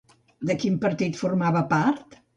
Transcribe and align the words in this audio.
De 0.51 0.55
quin 0.63 0.79
partit 0.85 1.19
formava 1.23 1.65
part? 1.75 2.21